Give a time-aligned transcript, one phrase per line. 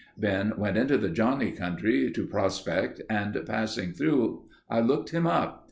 [0.17, 5.59] Ben went into the Johnnie country to prospect and passing through I looked him up.